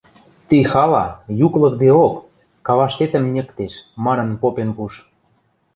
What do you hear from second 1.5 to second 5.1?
лыкдеок, каваштетӹм ньӹктеш...– манын попен пуш